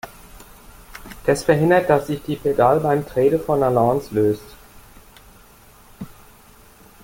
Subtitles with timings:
[1.27, 4.41] Das verhindert, dass sich die Pedale beim Treten von alleine löst.